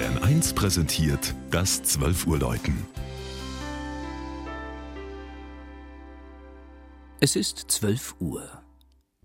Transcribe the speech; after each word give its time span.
Bayern 0.00 0.16
1 0.22 0.54
präsentiert 0.54 1.34
das 1.50 1.82
12 1.82 2.26
Uhr 2.26 2.38
Läuten. 2.38 2.86
Es 7.20 7.36
ist 7.36 7.70
12 7.70 8.14
Uhr. 8.18 8.48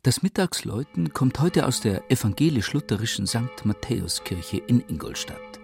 Das 0.03 0.21
Mittagsläuten 0.21 1.13
kommt 1.13 1.39
heute 1.39 1.65
aus 1.65 1.79
der 1.79 2.11
evangelisch-lutherischen 2.11 3.25
St. 3.25 3.63
Matthäuskirche 3.63 4.57
in 4.57 4.83
Ingolstadt. 4.89 5.61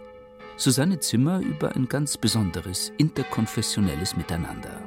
Susanne 0.55 1.01
Zimmer 1.01 1.41
über 1.41 1.75
ein 1.75 1.89
ganz 1.89 2.15
besonderes 2.15 2.93
interkonfessionelles 2.97 4.15
Miteinander. 4.15 4.81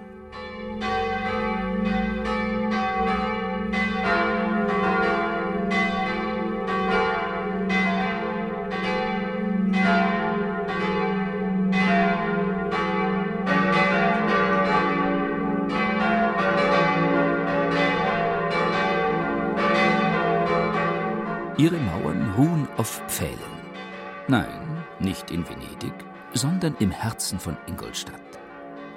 Ihre 21.57 21.77
Mauern 21.77 22.35
ruhen 22.37 22.69
auf 22.79 23.01
Pfählen. 23.07 23.39
Nein, 24.27 24.85
nicht 24.99 25.31
in 25.31 25.49
Venedig, 25.49 25.93
sondern 26.33 26.75
im 26.81 26.91
Herzen 26.91 27.39
von 27.39 27.57
Ingolstadt. 27.69 28.21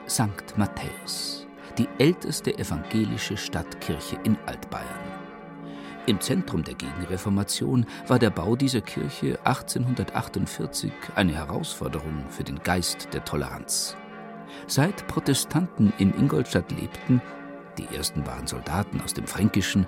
St. 0.10 0.58
Matthäus, 0.58 1.46
die 1.78 1.88
älteste 2.00 2.58
evangelische 2.58 3.38
Stadtkirche 3.38 4.18
in 4.24 4.36
Altbayern. 4.48 4.88
Im 6.08 6.20
Zentrum 6.20 6.64
der 6.64 6.74
Gegenreformation 6.74 7.86
war 8.08 8.18
der 8.18 8.32
Bau 8.32 8.56
dieser 8.56 8.82
Kirche 8.82 9.38
1848 9.44 10.92
eine 11.14 11.36
Herausforderung 11.36 12.26
für 12.30 12.44
den 12.44 12.58
Geist 12.64 13.10
der 13.14 13.24
Toleranz. 13.24 13.96
Seit 14.66 15.06
Protestanten 15.06 15.94
in 16.00 16.12
Ingolstadt 16.18 16.72
lebten, 16.72 17.22
die 17.78 17.86
ersten 17.96 18.26
waren 18.26 18.48
Soldaten 18.48 19.00
aus 19.02 19.14
dem 19.14 19.28
Fränkischen, 19.28 19.86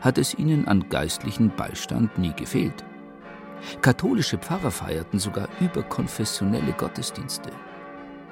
hat 0.00 0.18
es 0.18 0.34
ihnen 0.34 0.66
an 0.68 0.88
geistlichen 0.88 1.50
Beistand 1.54 2.18
nie 2.18 2.32
gefehlt. 2.34 2.84
Katholische 3.80 4.38
Pfarrer 4.38 4.70
feierten 4.70 5.18
sogar 5.18 5.48
überkonfessionelle 5.60 6.72
Gottesdienste. 6.72 7.50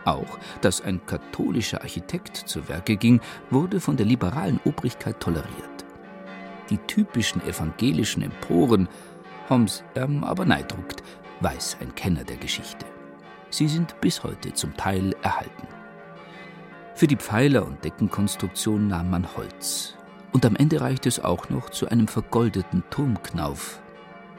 Auch, 0.04 0.38
dass 0.60 0.80
ein 0.80 1.04
katholischer 1.04 1.82
Architekt 1.82 2.36
zu 2.36 2.68
Werke 2.68 2.96
ging, 2.96 3.20
wurde 3.50 3.80
von 3.80 3.96
der 3.96 4.06
liberalen 4.06 4.60
Obrigkeit 4.64 5.18
toleriert. 5.18 5.84
Die 6.70 6.78
typischen 6.78 7.42
evangelischen 7.42 8.22
Emporen, 8.22 8.88
Homs 9.50 9.82
ähm, 9.96 10.22
aber 10.22 10.44
neidruckt, 10.44 11.02
weiß 11.40 11.78
ein 11.80 11.94
Kenner 11.94 12.24
der 12.24 12.36
Geschichte. 12.36 12.86
Sie 13.50 13.68
sind 13.68 14.00
bis 14.00 14.22
heute 14.22 14.52
zum 14.52 14.76
Teil 14.76 15.14
erhalten. 15.22 15.66
Für 16.94 17.06
die 17.06 17.16
Pfeiler 17.16 17.66
und 17.66 17.84
Deckenkonstruktion 17.84 18.88
nahm 18.88 19.10
man 19.10 19.36
Holz, 19.36 19.96
und 20.36 20.44
am 20.44 20.54
Ende 20.54 20.82
reicht 20.82 21.06
es 21.06 21.18
auch 21.18 21.48
noch 21.48 21.70
zu 21.70 21.88
einem 21.88 22.08
vergoldeten 22.08 22.84
Turmknauf. 22.90 23.80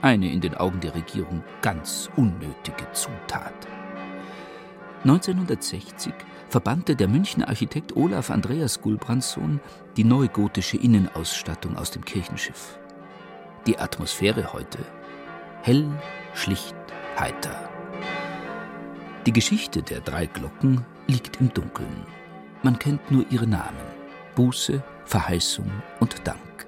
Eine 0.04 0.32
in 0.32 0.42
den 0.42 0.54
Augen 0.54 0.80
der 0.80 0.94
Regierung 0.94 1.44
ganz 1.64 2.08
unnötige 2.16 2.92
Zutat. 2.92 3.68
1960 5.04 6.14
verbannte 6.50 6.96
der 6.96 7.08
Münchner 7.08 7.48
Architekt 7.48 7.96
Olaf 7.96 8.30
Andreas 8.30 8.80
Gulbrandssohn 8.80 9.60
die 9.96 10.04
neugotische 10.04 10.78
Innenausstattung 10.78 11.76
aus 11.76 11.90
dem 11.90 12.06
Kirchenschiff. 12.06 12.78
Die 13.66 13.80
Atmosphäre 13.80 14.54
heute 14.54 14.78
hell, 15.64 15.90
schlicht, 16.36 16.76
heiter. 17.20 17.72
Die 19.26 19.34
Geschichte 19.34 19.82
der 19.82 20.02
drei 20.02 20.28
Glocken 20.28 20.86
liegt 21.08 21.42
im 21.42 21.52
Dunkeln. 21.52 22.06
Man 22.62 22.78
kennt 22.78 23.10
nur 23.10 23.26
ihre 23.32 23.48
Namen: 23.48 23.82
Buße, 24.36 24.84
Verheißung 25.08 25.72
und 26.02 26.28
Dank. 26.28 26.68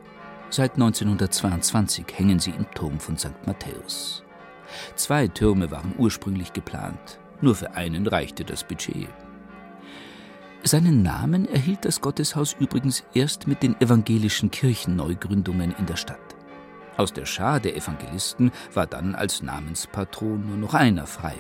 Seit 0.50 0.76
1922 0.76 2.06
hängen 2.16 2.40
sie 2.40 2.52
im 2.52 2.72
Turm 2.72 2.98
von 2.98 3.18
St. 3.18 3.36
Matthäus. 3.46 4.24
Zwei 4.96 5.28
Türme 5.28 5.70
waren 5.72 5.94
ursprünglich 5.98 6.54
geplant, 6.54 7.20
nur 7.42 7.54
für 7.54 7.74
einen 7.74 8.08
reichte 8.08 8.46
das 8.46 8.64
Budget. 8.64 9.10
Seinen 10.64 11.04
Namen 11.04 11.50
erhielt 11.50 11.84
das 11.84 12.00
Gotteshaus 12.00 12.56
übrigens 12.58 13.04
erst 13.14 13.46
mit 13.46 13.62
den 13.62 13.80
evangelischen 13.82 14.52
Kirchenneugründungen 14.52 15.76
in 15.78 15.86
der 15.86 15.98
Stadt. 15.98 16.20
Aus 16.96 17.12
der 17.12 17.26
Schar 17.26 17.60
der 17.60 17.76
Evangelisten 17.76 18.52
war 18.74 18.88
dann 18.88 19.16
als 19.16 19.42
Namenspatron 19.42 20.48
nur 20.48 20.58
noch 20.58 20.74
einer 20.74 21.08
frei, 21.08 21.36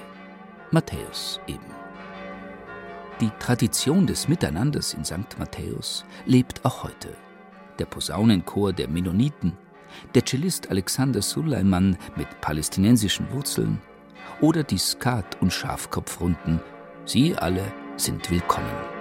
Matthäus 0.71 1.39
eben. 1.47 1.78
Die 3.19 3.31
Tradition 3.37 4.07
des 4.07 4.29
Miteinanders 4.29 4.93
in 4.93 5.03
St. 5.03 5.37
Matthäus 5.37 6.05
lebt 6.25 6.63
auch 6.63 6.83
heute. 6.83 7.09
Der 7.77 7.85
Posaunenchor 7.85 8.71
der 8.71 8.87
Mennoniten, 8.87 9.57
der 10.15 10.25
Cellist 10.25 10.71
Alexander 10.71 11.21
Suleiman 11.21 11.97
mit 12.15 12.39
palästinensischen 12.39 13.29
Wurzeln 13.33 13.81
oder 14.39 14.63
die 14.63 14.77
Skat- 14.77 15.41
und 15.41 15.51
Schafkopfrunden, 15.51 16.61
sie 17.03 17.35
alle 17.35 17.73
sind 17.97 18.31
willkommen. 18.31 18.98